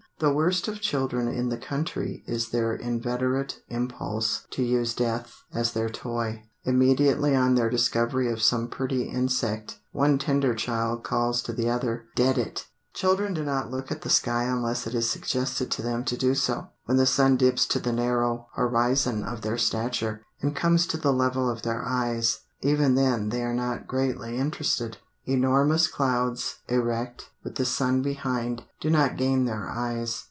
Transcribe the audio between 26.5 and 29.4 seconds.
erect, with the sun behind, do not